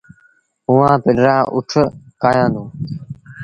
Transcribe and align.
اُئآݩ 0.67 1.01
پنڊرآ 1.03 1.35
اُٺ 1.55 1.69
ڪآهيآندون۔ 2.21 2.67